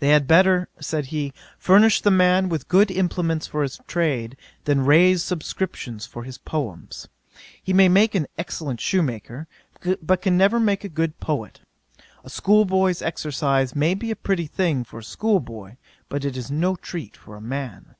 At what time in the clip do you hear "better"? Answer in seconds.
0.26-0.68